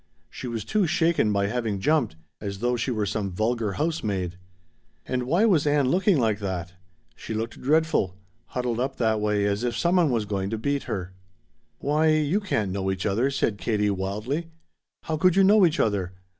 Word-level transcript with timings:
She 0.31 0.47
was 0.47 0.65
too 0.65 0.87
shaken 0.87 1.31
by 1.31 1.45
having 1.45 1.79
jumped 1.79 2.15
as 2.41 2.57
though 2.57 2.75
she 2.75 2.89
were 2.89 3.05
some 3.05 3.29
vulgar 3.29 3.73
housemaid! 3.73 4.35
And 5.05 5.27
why 5.27 5.45
was 5.45 5.67
Ann 5.67 5.89
looking 5.89 6.17
like 6.17 6.39
that! 6.39 6.73
She 7.15 7.35
looked 7.35 7.61
dreadful 7.61 8.17
huddled 8.47 8.79
up 8.79 8.95
that 8.95 9.21
way 9.21 9.45
as 9.45 9.63
if 9.63 9.77
some 9.77 9.97
one 9.97 10.09
was 10.09 10.25
going 10.25 10.49
to 10.49 10.57
beat 10.57 10.85
her! 10.89 11.13
"Why 11.77 12.07
you 12.07 12.39
can't 12.39 12.71
know 12.71 12.89
each 12.89 13.05
other," 13.05 13.29
said 13.29 13.59
Katie 13.59 13.91
wildly. 13.91 14.49
"How 15.03 15.17
could 15.17 15.35
you 15.35 15.43
know 15.43 15.67
each 15.67 15.79
other? 15.79 16.13